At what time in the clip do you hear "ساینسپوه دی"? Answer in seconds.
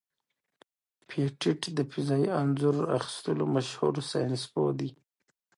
4.11-4.89